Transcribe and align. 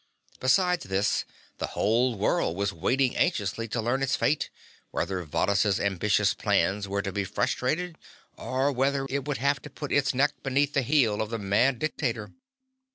Besides 0.39 0.85
this, 0.85 1.25
the 1.59 1.67
whole 1.77 2.15
world 2.15 2.57
was 2.57 2.73
waiting 2.73 3.15
anxiously 3.15 3.67
to 3.67 3.79
learn 3.79 4.01
its 4.01 4.15
fate, 4.15 4.49
whether 4.89 5.23
Varrhus' 5.23 5.79
ambitious 5.79 6.33
plans 6.33 6.87
were 6.87 7.03
to 7.03 7.11
be 7.11 7.23
frustrated 7.23 7.99
or 8.35 8.71
whether 8.71 9.05
it 9.11 9.25
would 9.27 9.37
have 9.37 9.61
to 9.61 9.69
put 9.69 9.91
its 9.91 10.15
neck 10.15 10.33
beneath 10.41 10.73
the 10.73 10.81
heel 10.81 11.21
of 11.21 11.29
the 11.29 11.37
mad 11.37 11.77
dictator. 11.77 12.31